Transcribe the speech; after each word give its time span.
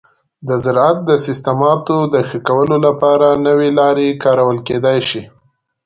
د 0.47 0.49
زراعت 0.63 0.97
د 1.09 1.11
سیستماتو 1.25 1.97
د 2.13 2.15
ښه 2.27 2.39
کولو 2.47 2.77
لپاره 2.87 3.27
نوي 3.47 3.69
لارې 3.79 4.07
کارول 4.23 4.57
کیدی 4.67 4.99
شي. 5.09 5.21